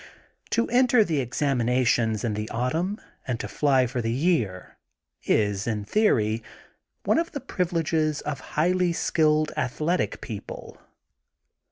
To 0.49 0.65
enter 0.69 1.03
the 1.03 1.19
examinations 1.19 2.23
in 2.23 2.33
the 2.33 2.49
autumn 2.49 2.99
and 3.27 3.39
to 3.39 3.47
fly 3.47 3.85
for 3.85 4.01
the 4.01 4.11
year 4.11 4.79
is, 5.25 5.67
in 5.67 5.85
theory, 5.85 6.41
one 7.03 7.19
of 7.19 7.33
the 7.33 7.39
privileges 7.39 8.21
of 8.21 8.39
highly 8.57 8.93
skilled, 8.93 9.51
athletic 9.55 10.19
people. 10.19 10.81